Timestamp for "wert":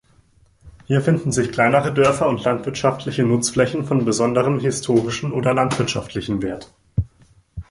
6.41-6.73